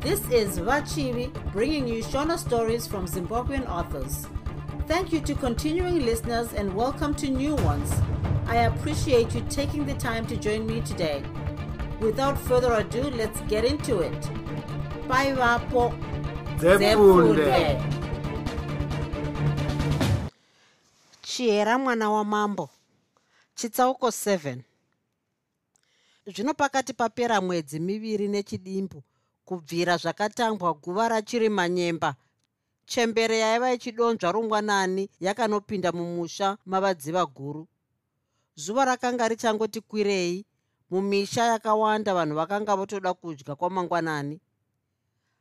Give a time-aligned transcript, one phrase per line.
[0.00, 4.26] This is Vachivi bringing you Shona stories from Zimbabwean authors.
[4.88, 7.92] Thank you to continuing listeners and welcome to new ones.
[8.46, 11.22] I appreciate you taking the time to join me today.
[12.00, 14.30] Without further ado, let's get into it.
[15.06, 15.92] Bye, Vapo.
[21.22, 22.70] Chihera mwana wamambo
[23.54, 24.56] chitsauko 7
[26.26, 29.02] zvino pakati papera mwedzi miviri nechidimbu
[29.50, 32.14] kubvira zvakatangwa guva rachiri manyemba.
[32.86, 37.66] Chembere yaiva ichidonzva rungwanani yakanopinda mumusha mavadziva guru
[38.54, 40.46] zuva rakanga richangoti kwirei
[40.90, 44.40] mumisha yakawanda vanhu vakanga votoda kudya kwamangwanani.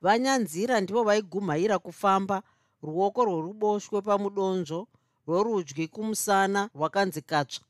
[0.01, 2.41] Vanyanzira ndivo vaigumhaira kufamba
[2.81, 4.87] ruoko rworuboshwe pamudonzvo
[5.27, 7.65] rworudyi kumusana rwakanzi katsva.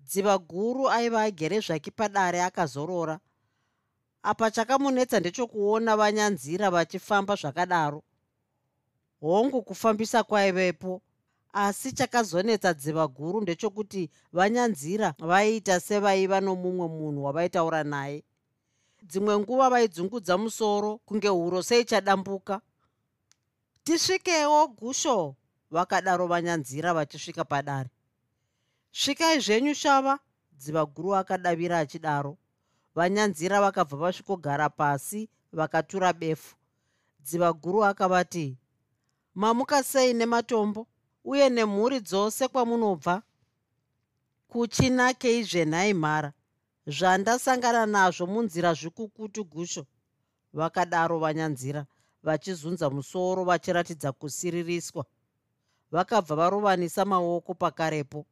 [0.00, 3.20] Dziva guru aiva agere zvake padare akazorora
[4.26, 8.02] apa chakamunetsa ndechokuona vanyanzira vachifamba zvakadaro.
[9.20, 11.02] Hongu kufambisa kwaivepo
[11.52, 18.24] asi chakazonetsa dziva guru ndechokuti vanyanzira vaiita sevaiva nomumwe munhu wavaitaura naye.
[19.02, 22.60] Dzimwe nguva vaidzungudza musoro kunge huro seichadambuka
[23.84, 25.36] tisvikewo gusho
[25.70, 27.90] vakadaro vanyanzira vachisvika padare.
[28.92, 30.18] Svikai zvenyu shava
[30.52, 32.38] dziva guru akadavira achidaro
[32.96, 36.56] vanyanzira vakabva vasvikogara pasi vakatura befu.
[37.20, 38.56] Dziva guru akavati
[39.34, 40.86] mamuka sei nematombo?
[41.24, 43.22] Uye nemhuri dzose kwamunobva?
[44.48, 46.32] Kuchinakei zvenhai mhara.
[46.86, 49.86] Zvandasangana nazvo munzira zvikukutu gusho.
[50.52, 51.86] Vakadaro vanyanzira
[52.22, 55.04] vachizunza musoro vachiratidza kusiririswa.
[55.90, 58.26] Vakabva varovanisa maoko pakarepo.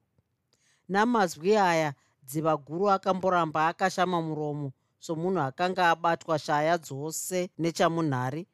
[0.89, 1.95] Namazwi aya
[2.27, 8.47] dziva guru akamboramba akashama muromo somunhu akanga abatwa shaya dzose nechamunhari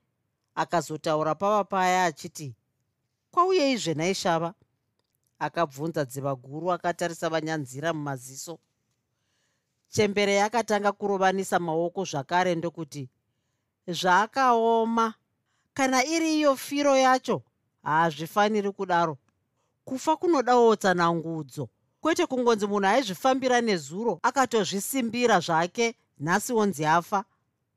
[0.54, 2.54] akazotaura pava paya achiti
[3.30, 4.54] kwauyei zvenaishava
[5.40, 8.58] akabvunza dziva guru akatarisa vanyanzira mumaziso.
[9.88, 13.08] Chembere yakatanga kurovanisa maoko zvakare ndokuti
[13.88, 15.14] zvaakaoma.
[15.74, 17.42] Kana iri iyo firo yacho
[17.82, 19.18] haazvifaniri kudaro.
[19.84, 21.68] Kufa kunodawo tsanangudzo
[22.00, 27.24] kwete kungonzi munhu aizvifambira nezuro akatozvisimbira zvake nhasi wonzi afa.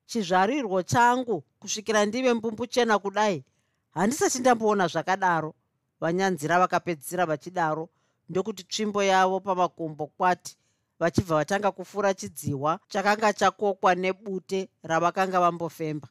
[0.05, 3.43] Chizvarirwo changu kusvikira ndive mbumbu chena kudai
[3.91, 5.53] handisati ndamboona zvakadaro.
[5.99, 7.89] Vanyanzira vakapedzisira vachidaro
[8.29, 10.57] ndokuti tsvimbo yavo pamakumbo kwati
[10.99, 16.07] vachibva vatanga kufura chidziwa chakanga chakokwa nebute ravakanga vambofemba.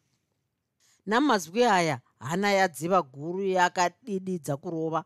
[1.06, 5.04] Namazwi aya hana yadziva guru yakadididza kurova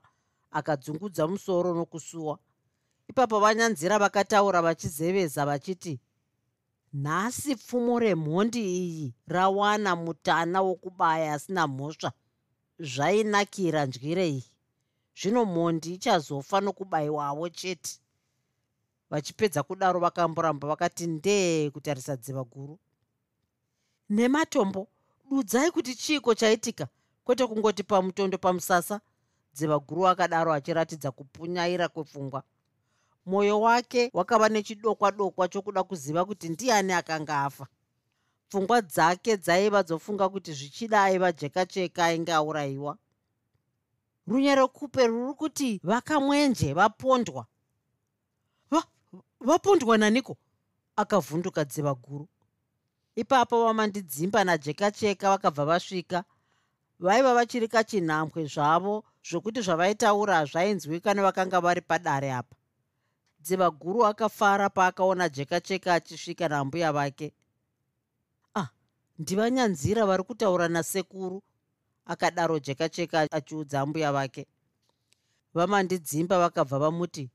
[0.50, 2.39] akadzungudza musoro nokusuwa
[3.09, 6.00] ipapo vanyanzira vakataura vachizeveza vachiti
[6.93, 12.12] nhasi pfumo remhondi iyi rawana mutana wokubaya asina mhosva.
[12.78, 14.45] Zvainakira ndyirei
[15.19, 18.00] zvino mhondi ichazofa nokubayiwawo chete.
[19.11, 22.78] Vachipedza kudaro vakamboramba vakati ndee kutarisa dziva guru.
[24.11, 24.89] Nematombo
[25.31, 26.89] dudzai kuti chiiko chaitika.
[27.25, 29.00] Kwete kungoti pamutondo pamusasa
[29.55, 32.43] dziva guru akadaro achiratidza kupunyaira kwepfungwa
[33.26, 37.66] mwoyo wake wakava nechidokwa dokwa chokuda kuziva kuti ndiani akanga afa.
[38.48, 42.98] Pfungwa dzake dzaiva dzofunga kuti zvichida aiva jekacheka ainge aurayiwa.
[44.26, 47.47] Runyerekupe ruri kuti vakamwenje vapondwa.
[49.41, 50.36] Vapondwa va, naniko?
[50.97, 52.28] Akavhunduka dziva guru.
[53.16, 56.25] Ipapo vamandidzimba najekacheka vakabva vasvika.
[56.98, 62.56] Vaiva vachiri kachinhambwe zvavo zvokuti zvavaitaura zvainzwika nevakanga vari padare apa
[63.47, 67.33] dziva guru akafara paakaona jekacheka achisvika nambuya vake.
[68.55, 68.69] Ah
[69.19, 71.43] ndivanyanzira vari kutaura nasekuru
[72.07, 74.47] akadaro jekacheka achiudza mbuya vake.
[75.54, 77.31] Vamandidzimba vakabva vamuti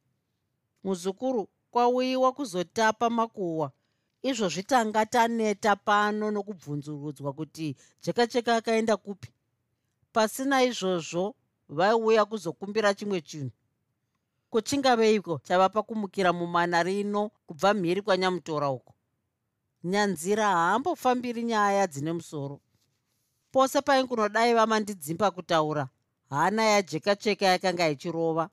[0.84, 3.72] muzukuru kwauyiwa kuzotapa makuhwa.
[4.22, 9.30] Izvozvi tanga taneta pano nokubvunzurudzwa kuti jekacheka akaenda kupi?
[10.14, 11.36] Pasina izvozvo
[11.70, 13.52] vaiuya kuzokumbira chimwe chinhu
[14.52, 18.94] kuchingaveiko chavapa kumukira mumana rino kubva mhiri kwanyamutora uko?
[19.84, 22.60] Nyanzira haambofambiri nyaya dzine musoro.
[23.52, 25.88] Pose paingunodai vamandidzimba kutaura
[26.30, 28.50] hana yajekacheka yakanga ichirova.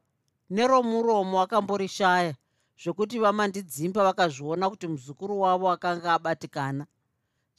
[0.50, 2.34] Neromuromo akamborishaya
[2.82, 6.86] zvokuti vamandidzimba vakazviona kuti muzukuru wavo akanga abatikana.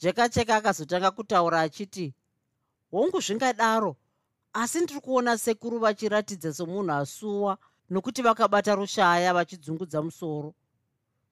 [0.00, 2.14] Jekacheka akazotanga kutaura achiti
[2.90, 3.96] hongu zvingadaro.
[4.52, 7.58] Asi ndiri kuona sekuru vachiratidza somunhu asuwa
[7.90, 10.54] nokuti vakabata rushaya vachidzungudza musoro.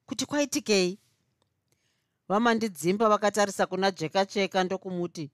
[0.06, 0.98] Kuti kwaitikei?
[2.28, 5.30] Vamandidzimba vakatarisa kuna jekacheka ndokumuti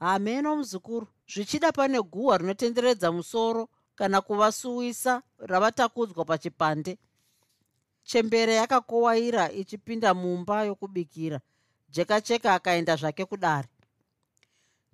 [0.00, 6.98] hameno muzukuru zvichida pane guhwa rinotenderedza musoro kana kuvasuwisa ravatakudzwa pachipande.
[8.02, 11.40] Chembere yakakowaira ichipinda mumba yokubikira.
[11.88, 13.68] Jekacheka akaenda zvake kudare.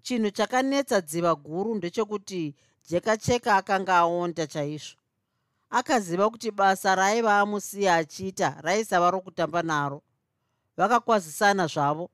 [0.03, 2.55] Chinhu chakanetsa dziva guru ndechekuti
[2.89, 5.02] jekacheka akanga aonda chaizvo
[5.73, 10.03] akaziva kuti basa raaiva amusiya achiita raisava rokutamba naro.
[10.77, 12.11] Vakakwazisana zvavo.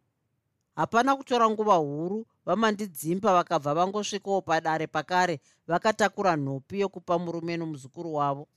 [0.76, 8.48] Hapana kutora nguva huru vamandidzimba vakabva vangosvikawo padare pakare vakatakura nhopi yokupa murume nomuzukuru wavo.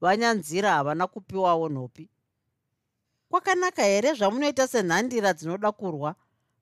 [0.00, 2.08] Vanyanzira havana kupiwawo nhopi
[3.30, 6.14] kwakanaka here zvamunoita senhandira dzinoda kurwa?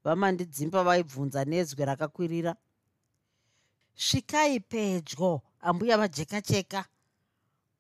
[0.05, 2.57] Vamandidzimba vaibvunza nezwi rakakwirira.
[3.95, 6.85] Svikai pedyo ambuya vajekacheka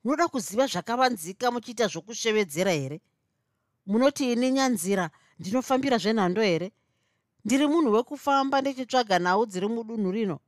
[0.06, 3.00] munoda kuziva zvakavanzika muchiita zvokushevedzera here?
[3.86, 6.72] Munoti ini nyanzira ndinofambira zvenhando here?
[7.44, 10.38] Ndiri munhu wekufamba ndichitsvaga nhau dziri mudunhu rino?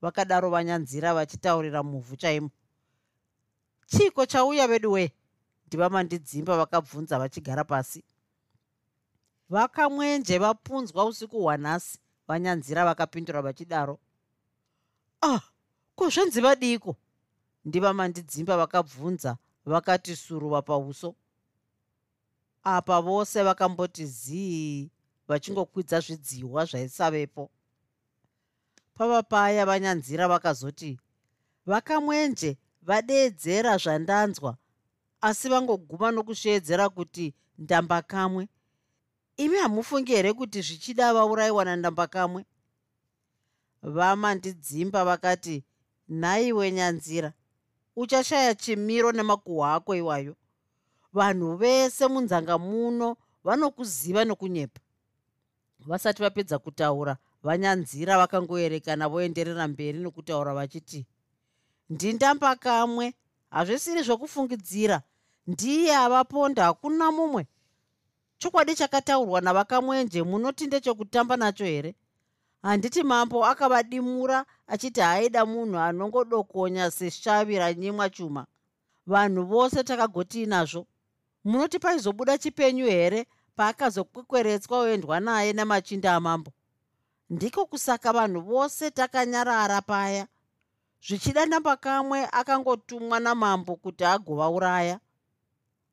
[0.00, 2.50] Vakadaro vanyanzira vachitaurira muvhu chaimo.
[3.86, 5.12] Chiko chauya vedu wee
[5.66, 8.04] ndivamandidzimba vakabvunza vachigara pasi.
[9.50, 11.98] Vakamwenje vapunzwa usiku hwanhasi
[12.28, 13.98] vanyanzira vakapindura vachidaro.
[15.22, 15.40] Ah
[15.96, 16.96] ko zvenziva diko
[17.64, 19.36] ndivamandidzimba vakabvunza
[19.66, 21.14] vakati suruva pauso
[22.62, 24.90] apa vose vakamboti zii
[25.28, 27.50] vachingokwidza zvidziwa zvaisavepo.
[28.94, 30.98] Pava paya vanyanzira vakazoti
[31.66, 34.56] vakamwenje vadeedzera zvandanzwa
[35.20, 38.48] asi vangoguma nokusheedzera kuti ndamba kamwe
[39.36, 42.44] imi hamufungi here kuti zvichida vaurayiwa nandamba kamwe
[43.82, 45.64] vamandidzimba vakati
[46.08, 47.32] nhaiwe nyanzira
[47.96, 50.36] uchashaya chimiro nemakuhwa ako iwayo.
[51.12, 54.80] Vanhu vese munzanga muno vanokuziva nokunyepa.
[55.78, 61.06] Vasati vapedza kutaura vanyanzira vakangoerekana voenderera mberi nokutaura vachiti
[61.90, 63.14] ndindamba kamwe
[63.50, 65.02] hazvisiri zvokufungidzira.
[65.46, 67.46] Ndiye avaponda hakuna mumwe.
[68.38, 71.94] Chokwadi chakataurwa navakamwenje munoti ndechekutamba nacho here
[72.62, 78.46] handiti mambo akavadimura achiti haaida munhu anongodokonya seshavi ranyimwa chuma.
[79.06, 80.86] Vanhu vose takagotii nazvo
[81.44, 83.26] munoti paizobuda chipenyu here
[83.56, 86.52] paakazokwekweretswa oendwa naye namachinda amambo?
[87.30, 90.26] Ndiko kusaka vanhu vose takanyarara paya.
[91.06, 95.00] Zvichida namba kamwe akangotumwa namambo kuti agovauraya.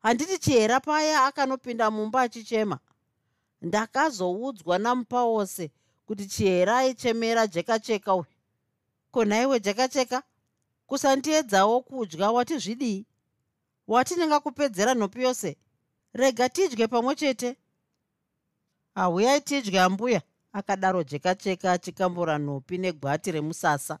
[0.02, 2.78] Handiti chihera paya akanopinda mumba achichema.
[3.62, 5.70] Ndakazoudzwa namupa wose
[6.08, 8.26] kuti chihera aichemera jekacheka uyu.
[9.10, 10.22] Ko nhaiwe jekacheka
[10.86, 13.06] kusandiedzawo kudya wati zvidii?
[13.88, 15.56] Wati ndingakupedzera nhopi yose?
[16.12, 17.56] Rega tidye pamwe chete.
[18.94, 20.22] Ahuyai tidye ambuya
[20.52, 23.98] akadaro jekacheka achikambura nhopi negwati remusasa.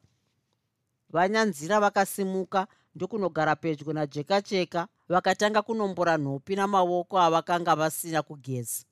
[1.10, 8.87] Vanyanzira vakasimuka ndokunogara pedyo najekacheka vakatanga kunombora nhopi namaoko avakanga vasina kugeza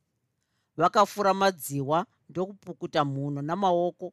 [0.77, 4.13] vakafura madziwa ndokupukuta mhuno namaoko.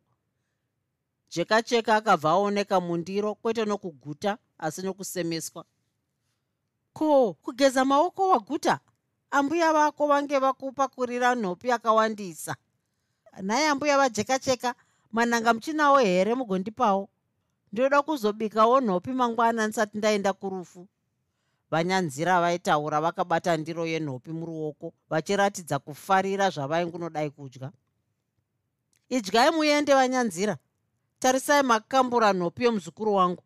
[1.30, 5.66] Jekacheka akabva aoneka mundiro kwete nokuguta asi nokusemeswa.
[6.94, 8.80] Ko kugeza maoko waguta?
[9.32, 12.56] Ambuya vako vange vakupakurira nhopi yakawandisa.
[13.42, 14.76] Nhai ambuya vajekacheka
[15.12, 17.10] mananga muchinawo here mugondipawo?
[17.72, 20.88] Ndinoda kuzobikawo nhopi mangwana ndisati ndaenda kurufu
[21.74, 27.72] vanyanzira vaitaura vakabata ndiro yenhopi muruoko vachiratidza kufarira zvavaingunodai kudya.
[29.10, 30.58] Idyai muende vanyanzira.
[31.20, 33.44] Tarisai makambura nhopi yomuzukuru wangu.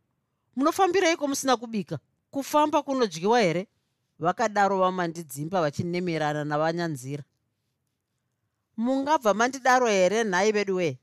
[0.55, 1.99] Munofambireiko musina kubika?
[2.31, 3.67] Kufamba kunodyiwa here?
[4.19, 7.23] Vakadaro vamandidzimba vachinemerana navanyanzira.
[8.77, 10.97] Mungabva mandidaro here nhai vedu wee?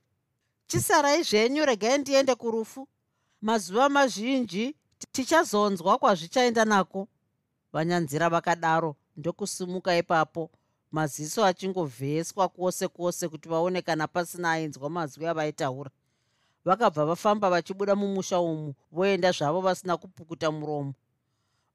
[0.67, 2.89] Chisarai zvenyu regai ndiende kurufu.
[3.43, 4.77] Mazuva mazhinji
[5.13, 7.09] tichazonzwa kwazvichaenda nako
[7.75, 10.51] vanyanzira vakadaro ndokusimuka ipapo.
[10.91, 15.91] Maziso achingovheswa kwose kwose kuti vaone kana pasina ainzwa mazwi avaitaura.
[16.65, 20.95] Vakabva vafamba vachibuda mumusha umu voenda zvavo vasina kupukuta muromo.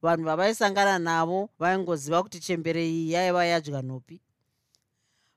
[0.01, 4.21] Vanhu vavaisangana navo vaingoziva kuti chembere iyi yaiva yadya nhopi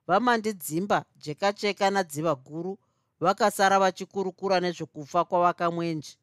[0.06, 2.78] vamandidzimba jekacheka nadziva guru
[3.20, 6.18] vakasara vachikurukura nezvekufa kwavakamwenji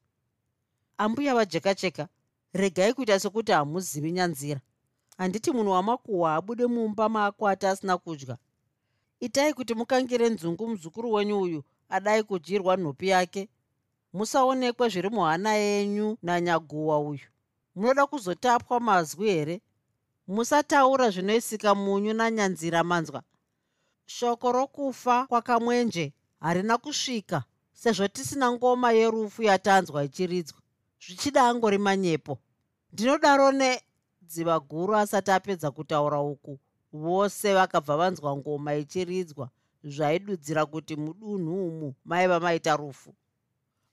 [0.98, 2.08] ambuya vajekacheka
[2.54, 4.62] regai kuita sekuti hamuzivi nyanzira.
[5.18, 8.38] Handiti munhu wamakuhwa abude mumba maakwata asina kudya.
[9.20, 13.50] Itai kuti mukangire nzungu muzukuru wenyu uyu adai kudyirwa nhopi yake.
[14.14, 17.28] Musaonekwe zviri muhana yenyu nanyaguhwa uyu.
[17.76, 19.62] Munoda kuzotapwa mazwi here?
[20.28, 23.24] Musataura zvinoisika munyu nanyanzira manzwa.
[24.06, 30.59] Shoko rokufa kwakamwenje harina kusvika sezvo tisina ngoma yerufu yatanzwa ichiridzwa
[31.04, 32.38] zvichida angori manyepo.
[32.94, 36.60] Ndinodaro nedziva guru asati apedza kutaura uku
[36.94, 39.50] vose vakabva vanzwa ngoma ichiridzwa
[39.84, 43.16] zvaidudzira kuti mudunhu umu maiva maita rufu.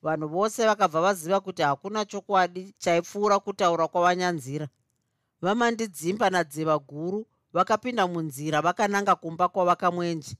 [0.02, 4.68] Vanhu vose vakabva vaziva kuti hakuna chokwadi chaipfuura kutaura kwavanyanzira.
[5.40, 10.36] Vamandidzimba nadziva guru vakapinda munzira vakananga kumba kwavakamwenje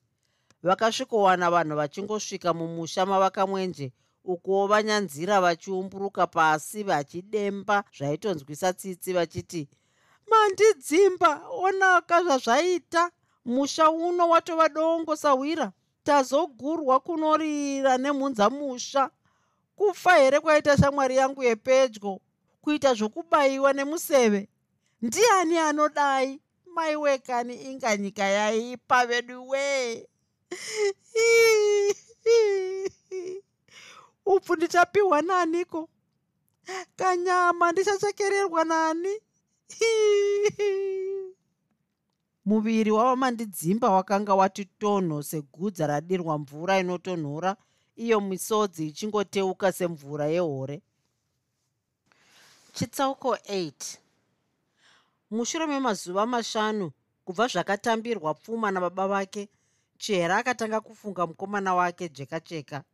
[0.63, 3.93] vakasvikowana vanhu vachingosvika mumusha mavakamwenje
[4.33, 9.69] ukuwo vanyanzira vachiumburuka pasi vachidemba zvaitonzwisa tsitsi vachiti
[10.31, 11.31] mandidzimba
[11.65, 13.03] onaka zvazvaita
[13.45, 15.73] musha uno watova dongo sahwira
[16.07, 19.11] tazogurwa kunorira nemhunza musha.
[19.77, 22.21] Kufa here kwaita shamwari yangu yepedyo?
[22.63, 24.49] Kuita zvokubayiwa nemuseve?
[25.03, 26.41] Ndiani anodai?
[26.75, 30.07] Mai wekani inga nyika yaipa vedu wee
[34.27, 35.89] upfu ndichapiwa naniko
[36.97, 39.21] kanyama ndichachekererwa nani?
[42.45, 47.57] Muviri wavamandidzimba wakanga wati tonho segudza radirwa mvura inotonhora
[47.97, 50.83] iyo misodzi ichingoteuka semvura yehore.
[52.73, 53.73] Chitsauko 8
[55.31, 56.91] mushure memazuva mashanu
[57.25, 59.49] kubva zvakatambirwa pfuma nababa vake
[59.99, 62.85] chihera akatanga kufunga mukomana wake jeka cheka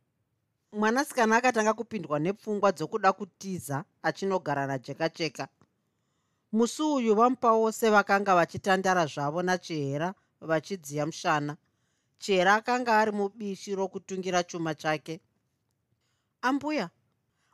[0.73, 5.47] mwanasikana akatanga kupindwa nepfungwa dzokuda kutiza achinogara najeka cheka
[6.53, 11.57] musi uyu vamupa wose vakanga vachitandara zvavo nachihera vachidziya mushana.
[12.19, 15.19] Chihera akanga ari mubishi rokutungira chuma chake.
[16.41, 16.89] Ambuya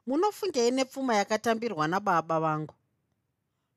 [0.08, 2.76] munofungei nepfuma yakatambirwa nababa vangu?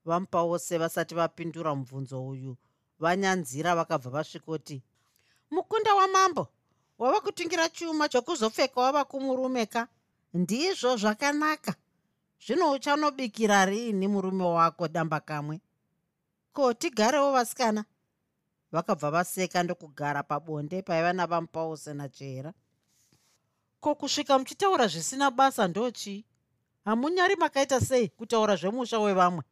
[0.04, 2.56] Vamupa wose vasati vapindura mubvunzo uyu
[2.98, 4.82] vanyanzira vakabva vasvikoti
[5.50, 6.48] mukunda wamambo
[7.02, 9.88] wava kutungira chuma chokuzopfeka wava kumurume ka
[10.34, 11.74] ndizvo zvakanaka.
[12.46, 15.60] Zvino uchanobikira riini murume wako damba kamwe
[16.52, 17.84] ko tigarewo vasikana?
[18.72, 22.52] Vakabva vaseka ndokugara pabonde paiva navamupause nachera
[23.80, 26.24] ko kusvika muchitaura zvisina basa ndochii?
[26.84, 29.42] Hamunyari makaita sei kutaura zvemusha wevamwe?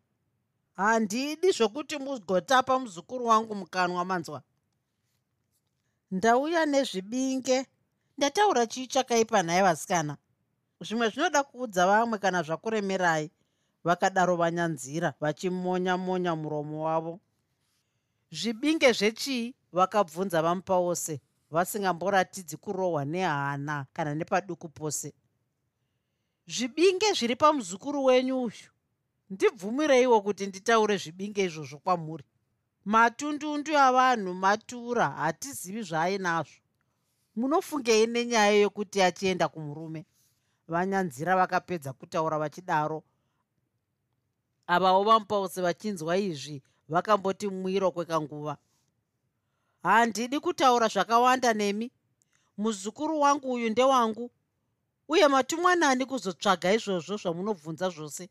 [0.76, 4.42] Handidi zvokuti mugotapa muzukuru wangu mukanwa manzwa
[6.10, 7.66] ndauya nezvibinge.
[8.18, 10.16] Ndataura chii chakaipa nhaye vasikana.
[10.80, 13.30] Zvimwe zvinoda kuudza vamwe kana zvakuremerai
[13.84, 17.20] vakadaro vanyanzira vachimonya monya muromo wavo.
[18.32, 25.12] Zvibinge zvechii vakabvunza vamupa wose vasingamboratidzi kurohwa nehana kana nepaduku pose.
[26.46, 28.70] Zvibinge zviri pamuzukuru wenyu uyu
[29.30, 32.24] ndibvumireiwo kuti nditaure zvibinge izvozvo kwamuri
[32.90, 36.60] matundundu avanhu matura hatizivi zvaainazvo
[37.36, 40.06] munofungei nenyaya yokuti achienda kumurume.
[40.68, 43.02] Vanyanzira vakapedza kutaura vachidaro.
[44.66, 48.56] Avawo vamupause vachinzwa izvi vakamboti mwiro kwekanguva
[49.82, 51.90] handidi kutaura zvakawanda nemi.
[52.58, 54.30] Muzukuru wangu uyu ndewangu.
[55.08, 58.28] Uye matumwanani kuzotsvaga izvozvo zvamunobvunza zvose.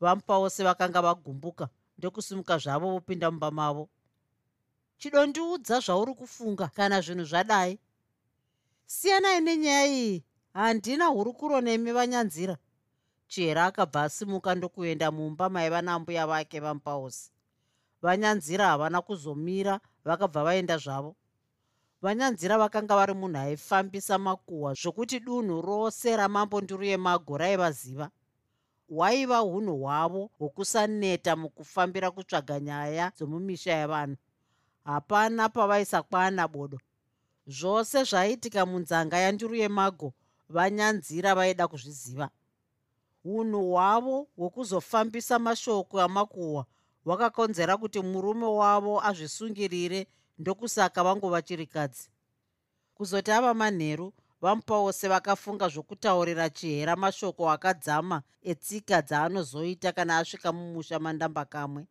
[0.00, 3.88] Vamupause vakanga vagumbuka ndokusimuka zvavo vopinda mumba mavo
[5.02, 7.78] chidondiudza zvauri kufunga kana zvinhu zvadai.
[8.86, 12.56] Siyanai nenyaya iyi handina hurukuro nemi vanyanzira.
[13.26, 17.32] Chihera akabva asimuka ndokuenda mumba maiva nambuya vake vamupausi.
[18.02, 21.16] Vanyanzira havana kuzomira vakabva vaenda zvavo.
[22.02, 28.10] Vanyanzira vakanga vari munhu aifambisa makuhwa zvokuti dunhu rose ramambo nduru yemago raivaziva.
[28.88, 34.16] Hwaiva unhu hwavo hwokusaneta mukufambira kutsvaga nyaya dzomumisha yavanhu
[34.84, 36.78] hapana pavaisakwana bodo.
[37.46, 40.12] Zvose zvaiitika munzanga yanduru yemago
[40.48, 42.30] vanyanzira vaida kuzviziva.
[43.24, 46.66] Unhu hwavo hwokuzofambisa mashoko amakuhwa
[47.04, 50.06] hwakakonzera kuti murume wavo azvisungirire
[50.38, 52.08] ndokusaka vangova chirikadzi.
[52.94, 60.98] Kuzoti ava manheru vamupa wose vakafunga zvokutaurira chihera mashoko akadzama etsika dzaanozoita kana asvika mumusha
[60.98, 61.86] mandamba kamwe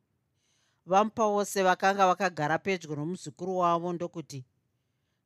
[0.85, 4.45] vamupa wose vakanga vakagara pedyo nomuzukuru wavo ndokuti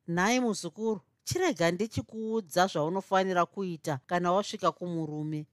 [0.08, 5.46] nhai muzukuru chirega ndichikuudza zvaunofanira kuita kana wasvika kumurume.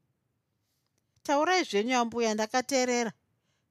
[1.23, 3.11] Taurai zvenyu ambuya ndakateerera.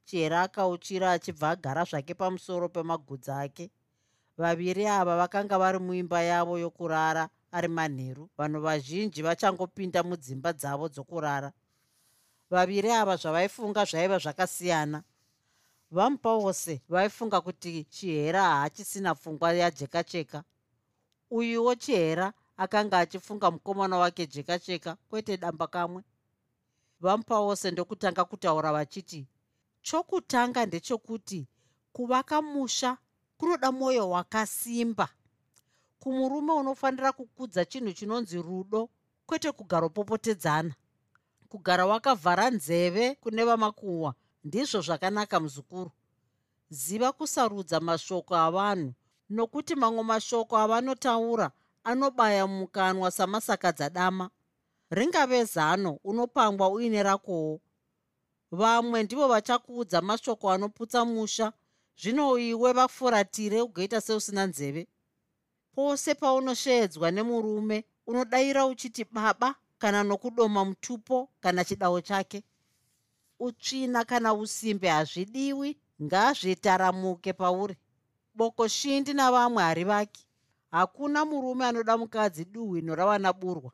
[0.04, 3.70] Chihera akauchira achibva agara zvake pamusoro pemagudzi ake.
[4.38, 11.52] Vaviri ava vakanga vari muimba yavo yokurara ari manheru vanhu vazhinji vachangopinda mudzimba dzavo dzokurara.
[12.50, 15.02] Vaviri ava zvavaifunga zvaiva zvakasiyana
[15.92, 20.44] vamupa wose vaifunga kuti chihera haachisina pfungwa yajeka cheka
[21.30, 26.02] uyuwo chihera akanga achifunga mukomana wake jeka cheka kwete damba kamwe.
[27.00, 29.26] Vamupawose ndokutanga kutaura vachiti
[29.82, 31.46] chokutanga ndechekuti
[31.92, 32.98] kuvaka musha
[33.38, 35.08] kunoda mwoyo wakasimba.
[35.98, 38.88] Kumurume unofanira kukudza chinhu chinonzi rudo
[39.26, 40.74] kwete kugara upopotedzana
[41.48, 45.90] kugara wakavhara nzeve kune vamakuhwa ndizvo zvakanaka muzukuru.
[46.70, 48.92] Ziva kusarudza mashoko avanhu
[49.30, 51.50] nokuti mamwe mashoko avanotaura
[51.84, 54.30] anobaya mukanwa samasakadza dama
[54.90, 57.60] ringave zano unopangwa uine rakowo.
[58.50, 61.52] Vamwe ndivo vachakuudza mashoko anoputsa musha
[62.00, 64.88] zvino iwe vafuratire ugoita seusina nzeve.
[65.74, 72.44] Pose paunosheedzwa nemurume unodayira uchiti baba kana nokudoma mutupo kana chidawo chake
[73.46, 77.76] utsvina kana usimbe hazvidiwi ngazvitaramuke pauri.
[78.34, 80.26] Boko shindi navamwe hari vaki
[80.70, 83.72] hakuna murume anoda mukadzi duhwino ravana burwa.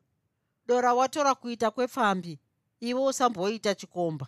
[0.67, 2.39] Dora watora kuita kwepfambi
[2.79, 4.27] ivo usamboita chikomba.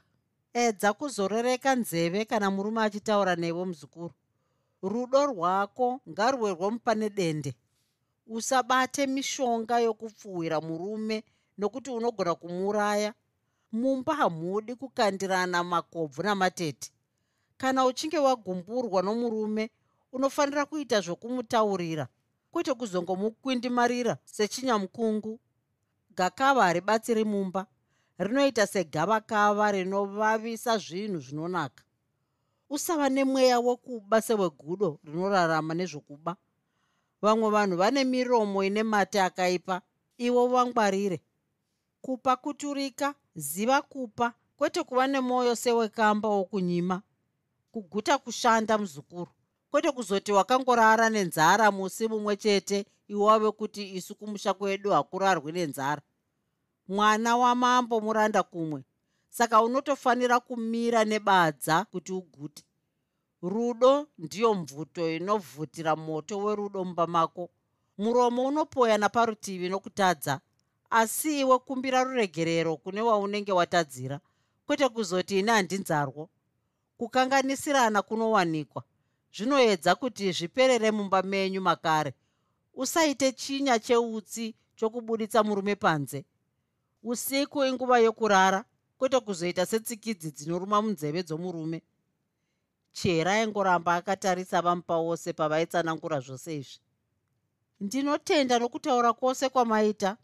[0.53, 4.13] Edza kuzorereka nzeve kana murume achitaura nevo muzukuru.
[4.83, 7.55] Rudo rwako ngaruwe rwomupane dende.
[8.27, 11.24] Usabate mishonga yokupfuwira murume
[11.57, 13.13] nokuti unogona kumuuraya
[13.72, 16.92] mumba hamudi kukandirana makobvu namatete.
[17.58, 19.70] Kana uchinge wagumburwa nomurume
[20.12, 22.08] unofanira kuita zvokumutaurira.
[22.51, 25.40] Kwete kuzongomukwindimarira sechinyamukungu.
[26.16, 27.68] Gakava haribatsiri mumba
[28.20, 31.84] rinoita segavakava rinovavisa zvinhu zvinonaka.
[32.70, 36.36] Usava nemweya wokuba sewegudo rinorarama nezvokuba.
[37.22, 39.82] Vamwe vanhu vane miromo ine mate akaipa
[40.18, 41.22] ivo vangwarire
[42.01, 47.01] kupa kuturika ziva kupa kwete kuva nemwoyo sewekamba wokunyima
[47.72, 49.31] kuguta kushanda muzukuru.
[49.72, 56.01] Kwete kuzoti wakangorara nenzara musi mumwe chete iwave kuti isu kumusha kwedu hakurarwi nenzara.
[56.87, 58.83] Mwana wamambo muranda kumwe
[59.29, 62.64] saka unotofanira kumira nebadza kuti ugute.
[63.42, 67.50] Rudo ndiyo mvuto inovhutira moto werudo mumba mako.
[67.98, 70.40] Muromo unopoya naparutivi nokutadza
[70.92, 74.20] asi iwe kumbira ruregerero kune waunenge watadzira
[74.66, 76.30] kwete kuzoti ine handinzarwo
[76.98, 78.84] kukanganisirana kunowanikwa
[79.36, 82.14] zvinoedza kuti zviperere mumba menyu makare.
[82.74, 86.25] Usaite chinya cheutsi chokubuditsa murume panze.
[87.04, 88.66] Usiku inguva yokurara
[88.98, 91.82] kwete kuzoita setsikidzi dzinoruma munzeve dzomurume.
[92.94, 96.80] Chera aingoramba akatarisa vamupa wose pavaitsanangura zvose izvi.
[97.82, 100.18] Ndinotenda nokutaura kwose kwamaita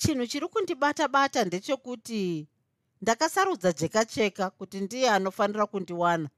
[0.00, 2.48] chinhu chiri kundibata-bata ndechekuti
[3.02, 6.28] ndakasarudza jeka cheka kuti ndiye anofanira kundiwana.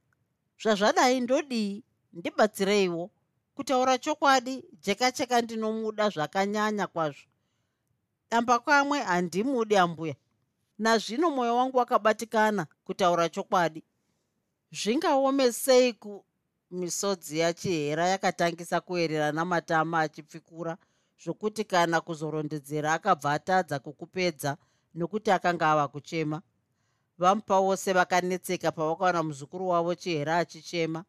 [0.62, 3.10] Zvazvadai ndodii ndibatsireiwo.
[3.54, 7.26] Kutaura chokwadi jeka cheka ndinomuda zvakanyanya kwazvo.
[8.30, 10.14] Damba kamwe handimudi ambuya.
[10.78, 13.82] Nazvino mwoyo wangu wakabatikana kutaura chokwadi.
[14.72, 16.24] Zvingaomeseiku
[16.70, 20.76] misodzi yachihera yakatangisa kuererana matama achipfikura
[21.24, 24.56] zvokuti kana kuzorondedzera akabva atadza kukupedza
[24.94, 26.42] nokuti akanga ava kuchema.
[27.18, 31.04] Vamupa wose vakanetseka pavakaona muzukuru wavo chihera achichema.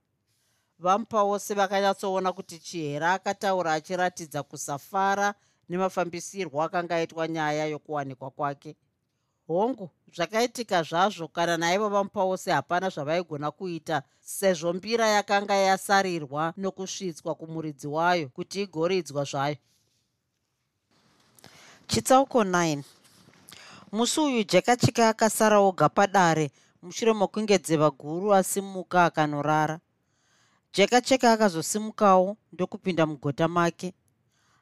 [0.79, 5.33] Vamupa wose vakanyatsoona kuti chihera akataura achiratidza kusafara
[5.69, 8.75] nemafambisirwo akanga aitwa nyaya yokuwanikwa kwake.
[9.47, 17.35] Hongu zvakaitika zvazvo kana naivo vamupa wose hapana zvavaigona kuita sezvo mbira yakanga yasarirwa nokusvitswa
[17.35, 19.57] kumuridzi wayo kuti igoridzwa zvayo
[21.87, 22.83] chitsauko 9
[23.91, 26.51] musi uyu jakachika akasara oga padare
[26.83, 29.79] mushure mokunge dzeva guru asimuka akanorara.
[30.73, 33.93] Jakacheka akazosimukawo ndokupinda mugota make.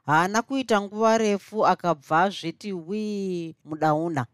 [0.05, 4.25] Haana kuita nguva refu akabva zviti wii mudauna.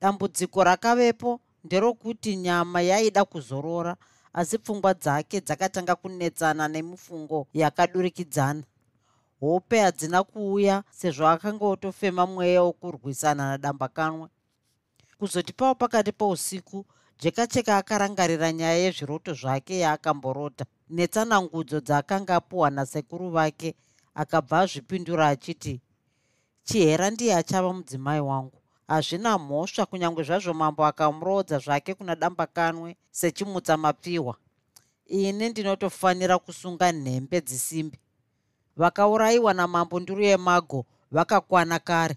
[0.00, 3.96] Dambudziko rakavepo nderokuti nyama yaida kuzorora
[4.32, 8.62] asi pfungwa dzake dzakatanga kunetsana nemufungo yakadurikidzana
[9.40, 14.28] hope hadzina kuuya sezvo akanga otofema mweya wokurwisana nadamba kanwe
[15.18, 16.86] kuzoti pavo pakati pousiku
[17.20, 23.74] jekacheka akarangarira nyaya yezviroto zvake yaakamborota netsanangudzo dzaakanga apuwa nasekuru vake
[24.14, 25.80] akabva azvipindura achiti
[26.66, 28.58] chihera ndiye achava mudzimai wangu.
[28.88, 34.36] Hazvina mhosva kunyange zvazvo mambo akamurodza zvake kuna damba kanwe sechimutsa mapiwa
[35.06, 37.98] ini ndinotofanira kusunga nhembe dzisimbi
[38.76, 42.16] vakaurayiwa namambo nduru yemago vakakwana kare.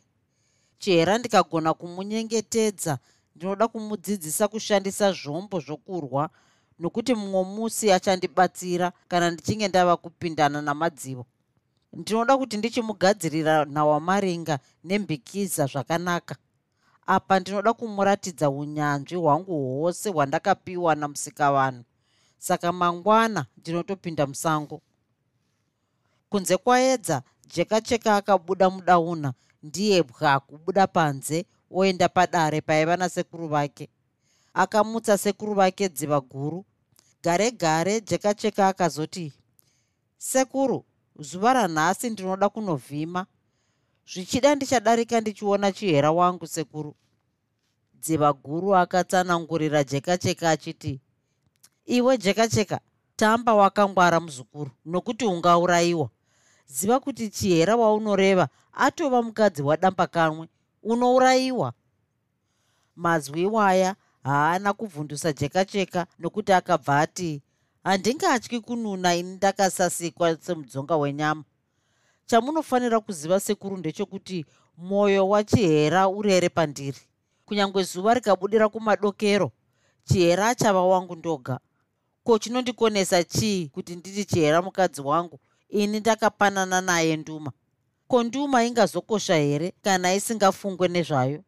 [0.80, 2.98] Chihera ndikagona kumunyengetedza.
[3.36, 6.30] Ndinoda kumudzidzisa kushandisa zvombo zvokurwa
[6.80, 11.26] nokuti mumwe musi achandibatsira kana ndichinge ndava kupindana namadzivo.
[11.94, 16.36] Ndinoda kuti ndichimugadzirira nhawamaringa nembikiza zvakanaka.
[17.08, 21.84] Apa ndinoda kumuratidza unyanzvi hwangu hwose hwandakapiwa namusikavanhu
[22.38, 24.82] saka mangwana ndinotopinda musango
[26.30, 27.22] kunze kwaedza
[27.56, 29.34] jeka cheka akabuda mudauna.
[29.64, 33.90] Ndiye bwa kubuda panze oenda padare paiva nasekuru vake.
[34.54, 36.66] Akamutsa sekuru vake dziva guru.
[37.24, 39.34] Gare gare jeka cheka akazoti
[40.18, 40.86] sekuru
[41.20, 43.26] zuva ranhasi ndinoda kunovhima.
[44.14, 46.96] Zvichida ndichadarika ndichiona chihera wangu sekuru.
[47.94, 51.00] Dziva guru akatsanangurira jeka cheka achiti
[51.86, 52.80] iwe jeka cheka
[53.16, 56.10] tamba wakangwara muzukuru nokuti ungaurayiwa
[56.70, 60.48] ziva kuti chihera waunoreva atova mukadzi wadamba kamwe
[60.84, 61.74] unourayiwa.
[62.96, 67.42] Mazwi waya haana kuvhundusa jeka cheka nokuti akabva ati
[67.84, 71.44] handingatyi kununa ini ndakasasikwa semudzonga wenyama.
[72.26, 74.46] Chamunofanira kuziva sekuru ndechekuti
[74.78, 76.98] mwoyo wachihera urere pandiri.
[77.46, 79.52] Kunyange zuva rikabudira kumadokero
[80.04, 81.60] chihera achava wangu ndoga.
[82.24, 87.52] Ko chinondikonesa chii kuti nditi chihera mukadzi wangu ini ndakapanana naye nduma.
[88.08, 91.44] Ko nduma ingazokosha here kana isingafungwe nezvayo?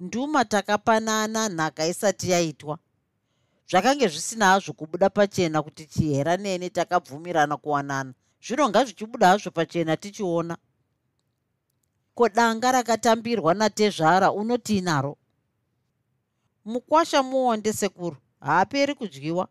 [0.00, 2.78] Nduma takapanana nhaka isati yaitwa.
[3.70, 8.12] Zvakange zvisina hazvo kubuda pachena kuti chihera neni takabvumirana kuwanana.
[8.46, 10.56] Zvino ngazvichibuda hazvo pachena tichiona.
[12.14, 15.16] Ko danga rakatambirwa natezvara unotiinaro
[16.64, 19.48] mukwasha muonde sekuru haaperi kudyiwa.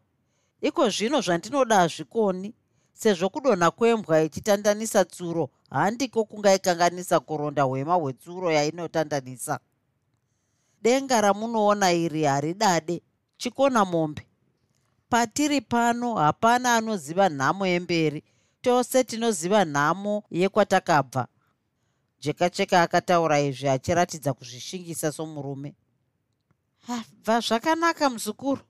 [0.62, 2.54] Iko zvino zvandinoda hazvikoni
[2.96, 9.60] sezvo kudonha kwembwa ichitandanisa tsuro handiko kungaikanganisa kuronda hwema hwetsuro yainotandanisa.
[10.82, 13.02] Denga ramunoona iri haridade
[13.38, 14.28] chikona mombe.
[15.10, 18.24] Patiri pano hapana anoziva nhamo yemberi
[18.62, 21.28] tose tinoziva nhamo yekwatakabva
[22.20, 25.76] jekacheka akataura izvi achiratidza kuzvishingisa somurume.
[27.24, 28.62] Bva zvakanaka muzukuru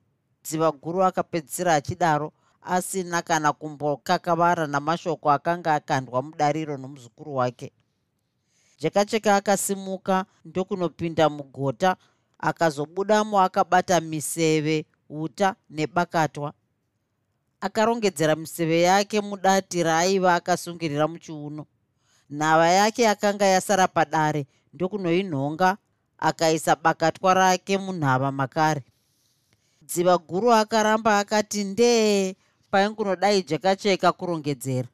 [0.44, 2.34] dziva guru akapedzisira achidaro
[2.66, 7.72] asina kana kumbokakavara namashoko akanga akandwa mudariro nomuzukuru wake.
[8.80, 11.96] Jekacheka akasimuka ndokunopinda mugota
[12.40, 16.54] akazobudamo akabata miseve uta nebakatwa.
[17.62, 21.66] Akarongedzera miseve yake mudati raaiva akasungirira muchiuno.
[22.30, 25.78] Nhava yake akanga yasara padare ndokunoinhonga
[26.18, 28.84] akaisa bakatwa rake munhava makare.
[29.82, 32.36] Dziva guru akaramba akati ndee
[32.76, 34.88] paingunodai jekacheka kurongedzera.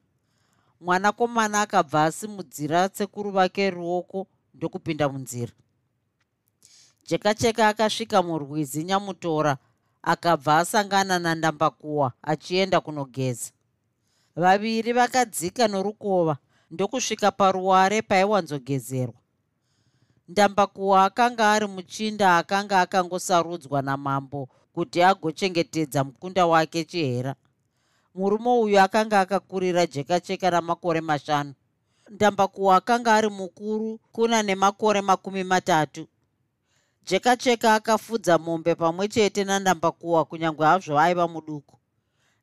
[0.81, 5.51] Mwanakomana akabva asimudzira sekuru vake ruoko ndokupinda munzira.
[7.07, 9.57] Jekacheka akasvika murwizi nyamutora
[10.01, 13.51] akabva asangana nandambakuwa achienda kunogeza.
[14.35, 16.37] Vaviri vakadzika norukova
[16.71, 19.19] ndokusvika paruware paiwanzogezerwa.
[20.27, 27.35] Ndambakuwa akanga ari muchinda akanga akangosarudzwa namambo kuti agochengetedza mukunda wake chihera
[28.15, 31.53] murume uyu akanga akakurira jekacheka ramakore mashanu.
[32.09, 36.07] Ndambakuwa akanga ari mukuru kuna nemakore makumi matatu.
[37.05, 41.77] Jekacheka akafudza mombe pamwe chete nandambakuwa kunyange hazvo aiva muduku.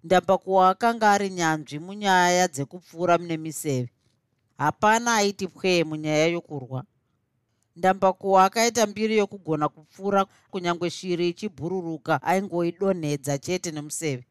[0.05, 3.91] Ndambakuwa akanga ari nyanzvi munyaya dzekupfuura nemiseve
[4.59, 6.85] hapana aiti pwee munyaya yokurwa.
[7.77, 14.25] Ndambakuwa akaita mbiri yokugona kupfuura kunyange shiri ichibhururuka aingoidonhedza chete nemuseve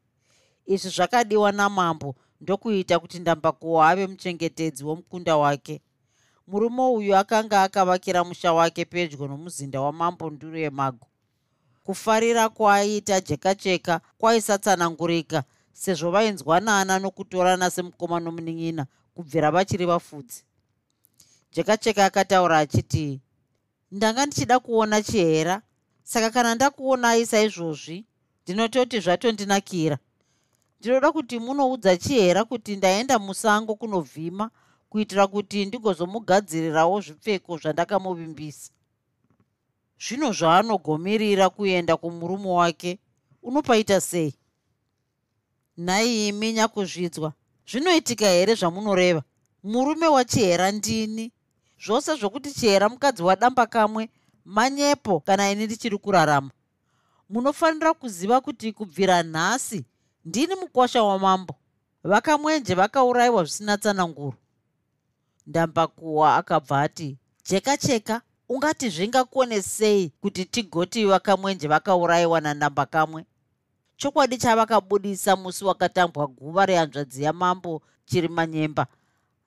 [0.68, 5.82] izvi zvakadiwa namambo ndokuita kuti ndambakuwa ave muchengetedzi womukunda wake.
[6.48, 11.08] Murume uyu akanga akavakira musha wake pedyo nomuzinda wamambo nduru yemago.
[11.84, 20.44] Kufarira kwaaiita jekacheka kwaisatsanangurika sezvo vainzwanana nokutorana semukoma nomunin'ina kubvira vachiri vafudzi.
[21.52, 23.22] Jekacheka akataura achiti
[23.92, 25.62] ndanga ndichida kuona chihera?
[26.04, 28.06] Saka kana ndakuonai saizvozvi
[28.44, 29.98] ndinototi zvatondinakira
[30.80, 34.50] ndinoda kuti munoudza chihera kuti ndaenda musango kunovhima
[34.90, 38.72] kuitira kuti ndigozomugadzirirawo zvipfeko zvandakamuvimbisa.
[40.04, 43.00] Zvino zvaanogomirira kuenda kumurume wake
[43.44, 44.34] unopaita sei?
[45.78, 47.34] Nhai imi nyakuzvidzwa
[47.70, 49.24] zvinoitika here zvamunoreva?
[49.64, 51.32] Murume wachihera ndini?
[51.86, 54.10] Zvose zvokuti chihera mukadzi wadamba kamwe
[54.46, 56.52] manyepo kana ini ndichiri kurarama.
[57.30, 59.86] Munofanira kuziva kuti kubvira nhasi
[60.28, 61.56] ndini mukwasha wamambo.
[62.04, 64.38] Vakamwenje vakaurayiwa zvisina tsananguro.
[65.48, 73.26] Ndambakuwa akabva ati cheka cheka ungati zvingakonesei kuti tigoti vakamwenje vakaurayiwa nandamba kamwe?
[73.98, 78.88] Chokwadi chavakabudisa musi wakatambwa guva rehanzvadzi yamambo chiri manyemba.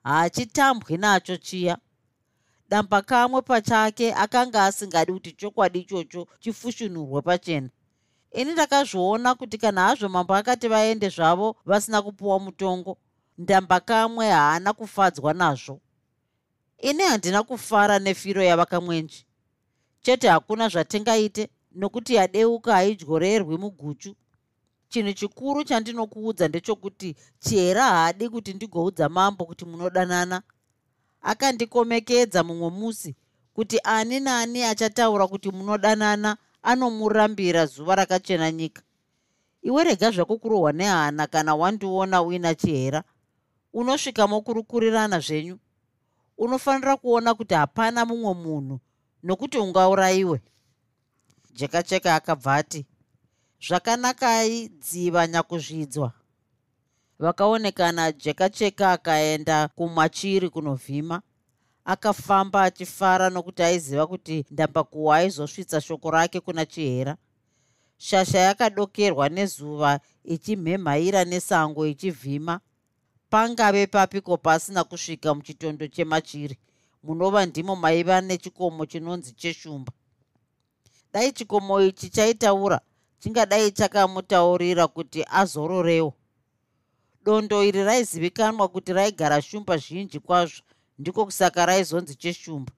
[0.03, 1.77] Haachitambwi nacho chiya.
[2.69, 7.69] Damba kamwe pachake akanga asingadi kuti chokwadi ichocho chifushunurwe pachena
[8.31, 12.97] ini ndakazviona kuti kana hazvo mambo akati vaende zvavo vasina kupuwa mutongo
[13.37, 15.81] ndamba kamwe haana kufadzwa nazvo.
[16.77, 19.25] Ini handina kufara nefiro yavakamwenji
[20.01, 24.15] chete hakuna zvatingaite nokuti yadeuka haidyorerwi muguchu.
[24.89, 30.41] Chinhu chikuru chandinokuudza ndechokuti chihera haadi kuti ndigoudza mambo kuti munodanana.
[31.21, 33.15] Akandikomekedza mumwe musi
[33.53, 38.81] kuti ani naani achataura kuti munodanana anomurambira zuva rakachena nyika.
[39.61, 43.03] Iwe rega zvako kurohwa nehana kana wandiona uina chihera.
[43.73, 45.59] Unosvika mokurukurirana zvenyu.
[46.37, 48.79] Unofanira kuona kuti hapana mumwe munhu
[49.23, 50.41] nokuti ungaurayiwe.
[51.53, 52.85] Jekacheka akabva ati
[53.67, 56.11] zvakanakai dziva nyakuzvidzwa.
[57.19, 61.21] Vakaonekana jekacheka akaenda kumachiri kunovhima
[61.91, 67.17] akafamba achifara nokuti aiziva kuti ndambakuhwa aizosvitsa shoko rake kuna chihera.
[67.97, 72.59] Shasha yakadokerwa nezuva ichimhemhaira nesango ichivhima.
[73.29, 76.57] Pangave papiko pasina kusvika muchitondo chemachiri.
[77.03, 79.91] Munova ndimo maiva nechikomo chinonzi cheshumba.
[81.13, 82.81] Dai chikomo ichi chaitaura
[83.19, 86.13] chingadai chakamutaurira kuti azororewo.
[87.25, 90.61] Dondo iri raizivikanwa kuti raigara shumba zhinji kwazvo
[91.01, 92.71] ndiko kusaka raizonzi cheshumba.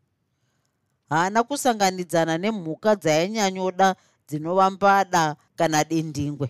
[1.10, 3.96] Haana kusanganidzana nemhuka dzainyanyoda
[4.28, 6.50] dzinova mbada kana dindingwe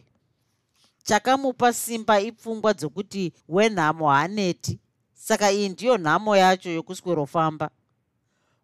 [1.04, 4.80] chakamupa simba ipfungwa dzokuti wenhamo haneti
[5.14, 7.70] saka iyi ndiyo nhamo yacho yokuswerofamba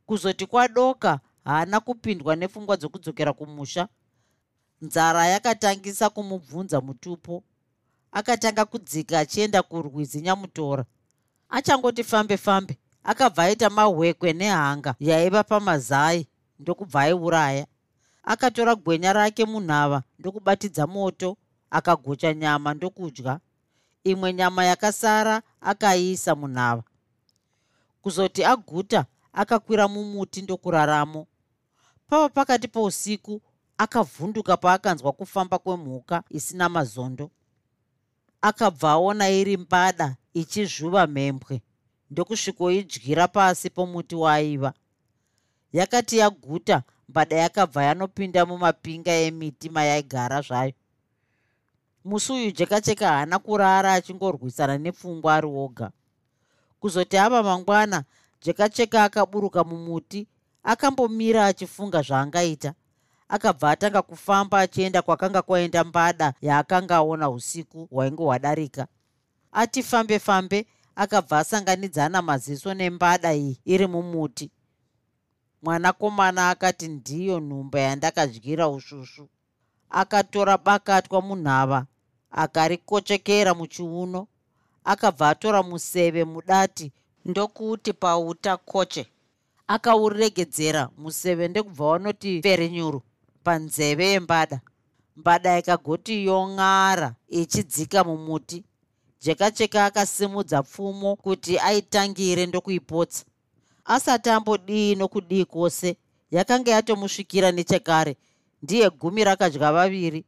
[0.05, 3.87] kuzoti kwadoka haana kupindwa nepfungwa dzokudzokera kumusha.
[4.81, 7.43] Nzara yakatangisa kumubvunza mutupo.
[8.11, 10.85] Akatanga kudzika achienda kurwizi nyamutora.
[11.49, 12.77] Achangoti fambe fambe
[13.09, 16.27] akabva aita mahwekwe nehanga yaiva pamazai
[16.59, 17.65] ndokubva aiuraya.
[18.23, 21.37] Akatora gwenya rake munhava ndokubatidza moto
[21.69, 23.39] akagocha nyama ndokudya.
[24.03, 26.83] Imwe nyama yakasara akaiisa munhava.
[28.01, 31.27] Kuzoti aguta akakwira mumuti ndokuraramo.
[32.07, 33.41] Pava pakati pousiku
[33.77, 37.31] akavhunduka paakanzwa kufamba kwemhuka isina mazondo.
[38.41, 41.61] Akabva aona iri mbada ichizvuva mhembwe
[42.11, 44.73] ndokusvikoidyira pasi pomuti waaiva
[45.73, 50.73] yakati yaguta mbada yakabva yanopinda mumapinga emiti mayaigara zvayo.
[52.05, 55.91] Musi uyu jekacheka haana kurara achingorwisana nepfungwa ari woga
[56.79, 58.03] kuzoti ava mangwana
[58.41, 60.27] jekacheka akaburuka mumuti
[60.63, 62.73] akambomira achifunga zvaangaita.
[63.29, 68.87] Akabva atanga kufamba achienda kwakanga kwaenda mbada yaakanga aona usiku hwainge hwadarika.
[69.51, 70.65] Ati fambe fambe
[71.03, 74.51] akabva asanganidzana maziso nembada iyi iri mumuti.
[75.63, 79.25] Mwanakomana akati ndiyo nhumba yandakadyira usvusvu
[79.89, 81.79] akatora bakatwa munhava
[82.31, 84.27] akarikochekera muchiuno.
[84.83, 86.91] Akabva atora museve mudati
[87.25, 89.03] ndokuti pauta koche
[89.67, 93.01] akauregedzera museve ndekubva wanoti ferenyuru
[93.43, 94.57] panzeve yembada.
[95.17, 98.63] Mbada ikagoti yong'ara ichidzika mumuti
[99.21, 103.25] jekacheka akasimudza pfumo kuti aitangire ndokuipotsa.
[103.85, 105.97] Asati ambodii nokudii kwose
[106.31, 108.17] yakanga yatomusvikira nechekare.
[108.61, 110.25] Ndiye gumi rakadya vaviri.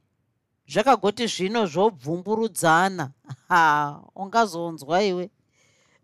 [0.68, 3.12] Zvakagoti zvino zvobvumburudzana.
[3.48, 5.30] Ha ungazonzwa iwe.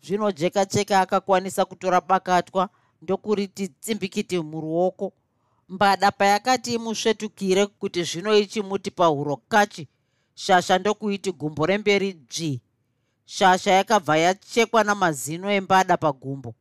[0.04, 2.69] Zvino jekacheka akakwanisa kutora bakatwa
[3.02, 5.13] ndokuriti tsimbikiti muruoko.
[5.69, 9.88] Mbada payakati imusvetukire kuti zvino ichimuti pahuro kachi
[10.36, 12.62] shasha ndokuiti gumbo remberi dzvi
[13.27, 16.55] shasha yakabva yachekwa namazino embada pagumbo.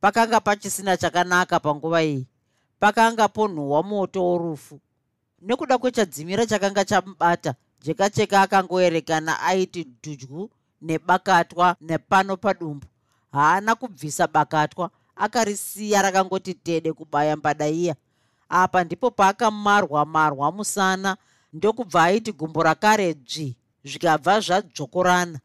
[0.00, 2.26] Pakanga pachisina chakanaka panguva iyi.
[2.80, 4.80] Pakanga ponhuhwa moto worufu.
[5.42, 10.50] Nekuda kwechadzimira chakanga chamubata jekacheka akangoerekana aiti dhudyu
[10.82, 12.86] nebakatwa nepano padumbu.
[13.32, 17.94] Haana kubvisa bakatwa akarisiya rakangoti tede kubaya mbada iya.
[18.48, 21.16] Apa ndipo paakamarwa marwa musana
[21.52, 25.40] ndokubva aiti gumbo rakare dzvi zvikabva zvadzokorana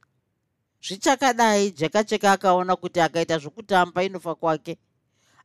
[0.81, 4.77] zvichakadai jekacheka akaona kuti akaita zvokutamba inofa kwake.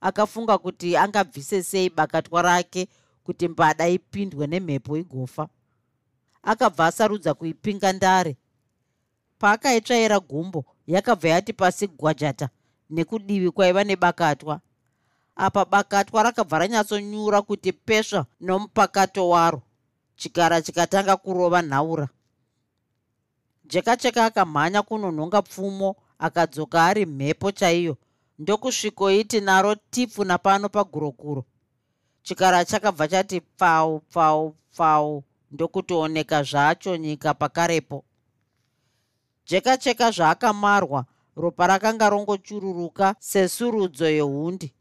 [0.01, 2.89] Akafunga kuti angabvise sei bakatwa rake
[3.25, 5.49] kuti mbada ipindwe nemhepo igofa.
[6.43, 8.37] Akabva asarudza kuipinga ndare.
[9.39, 12.49] Paakaitsvaira gumbo yakabva yati pasi gwajata
[12.91, 14.61] nekudivi kwaiva nebakatwa.
[15.37, 19.63] Apa bakatwa rakabva ranyatsonyura kuti pesva nomupakato waro.
[20.17, 22.09] Chikara chikatanga kurova nhaura
[23.73, 27.97] jekacheka akamhanya kunonhonga pfumo akadzoka ari mhepo chaiyo.
[28.39, 31.45] Ndokusvikoiti naro tipfu napano pagurokuro
[32.23, 38.05] chikara chakabva chati pfau pfau pfau ndokutooneka zvacho nyika pakarepo.
[39.47, 41.05] Jeka cheka zvaakamarwa
[41.37, 44.75] ropa rakanga rongochururuka sesurudzo yehundi.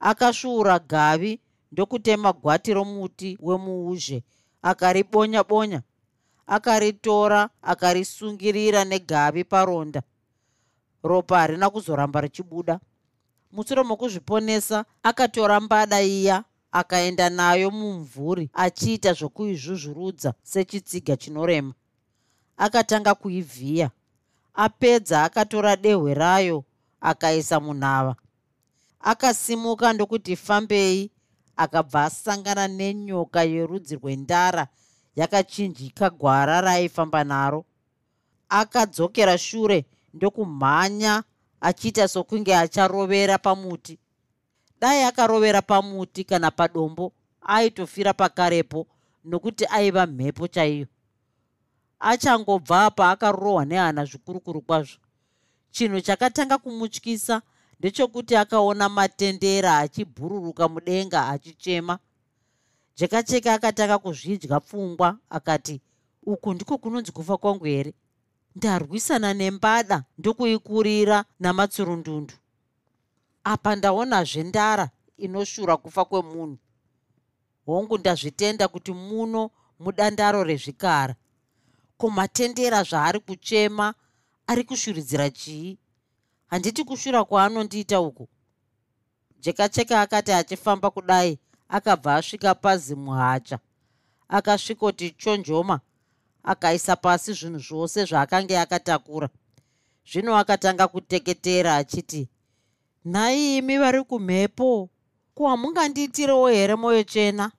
[0.00, 1.40] Akasvuura gavi
[1.72, 4.22] ndokutema gwati romuti wemuuzhe
[4.62, 5.82] akaribonya bonya
[6.46, 10.02] akaritora akarisungirira negavi paronda.
[11.02, 12.80] Ropa harina kuzoramba richibuda.
[13.52, 21.74] Mushure mokuzviponesa akatora mbada iya akaenda nayo mumvuri achiita zvokuizvuzvurudza sechitsiga chinorema.
[22.56, 23.90] Akatanga kuivhiya.
[24.54, 26.64] Apedza akatora dehwe rayo
[27.00, 28.16] akaisa munhava.
[29.00, 31.10] Akasimuka ndokuti fambei
[31.56, 34.66] akabva asangana nenyoka yerudzi rwendara
[35.16, 37.64] yakachinjika gwara raaifamba naro.
[38.48, 41.22] Akadzokera shure ndokumhanya
[41.60, 43.98] achiita sokunge acharovera pamuti.
[44.80, 48.86] Dai akarovera pamuti kana padombo aitofira pakarepo
[49.24, 50.86] nokuti aiva mhepo chaiyo.
[52.00, 54.98] Achangobva apa akarohwa nehana zvikurukuru kwazvo.
[55.70, 57.42] Chinhu chakatanga kumutyisa
[57.78, 61.98] ndechokuti akaona matendera achibhururuka mudenga achichema
[62.96, 65.80] jekacheka akatanga kuzvidya pfungwa akati
[66.22, 67.94] uku ndiko kunonzi kufa kwangu here?
[68.56, 72.34] Ndarwisana nembada ndokuikurira namatsurundundu.
[73.44, 76.58] Apa ndaonazve ndara inoshura kufa kwemunhu.
[77.66, 79.50] Hongu ndazvitenda kuti muno
[79.80, 81.14] mudandaro rezvikara.
[81.96, 83.94] Kumatendera zvaari kuchema
[84.46, 85.78] ari kushuridzira chii?
[86.46, 88.28] Handiti kushura kwaanondiita uku?
[89.40, 91.38] Jekacheka akati achifamba kudai
[91.72, 93.58] akabva asvika pazimuhacha
[94.28, 95.80] akasvikoti chonjoma
[96.42, 99.28] akaisa pasi zvinhu zvose zvaakanga akatakura.
[100.10, 102.28] Zvino akatanga kuteketera achiti
[103.04, 104.88] nhai imi vari kumhepo?
[105.34, 107.52] Ko hamungandiitirewo here mwoyo chena?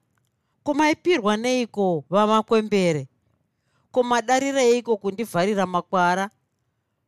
[0.63, 3.07] Ko maipirwa neiko vamakwembere?
[3.91, 6.29] Ko madarireiko kundivharira makwara?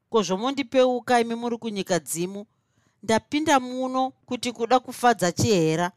[0.10, 2.46] Ko zvomondipeuka imi muri kunyika dzimu?
[3.04, 5.92] Ndapinda muno kuti kuda kufadza chihera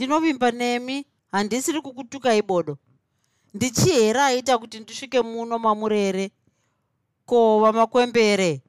[0.00, 2.78] ndinovimba nemi handisiri kukutuka ibodo.
[3.54, 6.30] Ndichihera aita kuti ndisvike muno mamurere?
[7.26, 8.62] Ko vamakwembere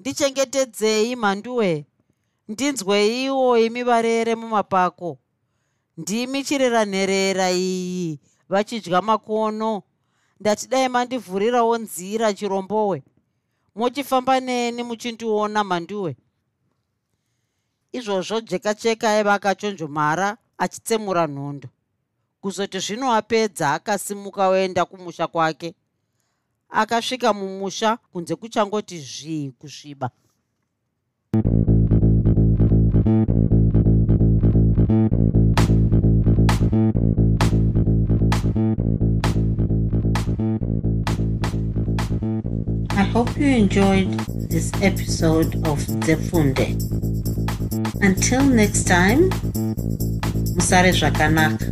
[0.00, 1.86] ndichengetedzei mhanduwe
[2.48, 5.18] ndinzweiwo imi varere mumapako.
[5.96, 9.82] Ndimi chireranherera iyi vachidya makono.
[10.40, 13.02] Ndati dai mandivhurirawo nzira chirombowe.
[13.74, 16.16] Mochifamba neni muchindiona mhanduwe
[17.92, 21.68] izvozvo jekacheka aiva akachonjomara achitsemura nhondo
[22.40, 25.74] kuzoti zvino apedza akasimuka oenda kumusha kwake
[26.68, 30.10] akasvika mumusha kunze kuchangoti zvii kusviba
[42.96, 44.10] I hope you enjoyed
[44.50, 46.74] this episode of Zefunde.
[48.02, 49.30] Until next time,
[50.58, 51.64] Musare Zvakanaka.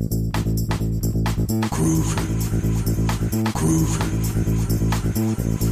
[1.70, 2.16] Groovy.
[3.54, 5.65] Groovy.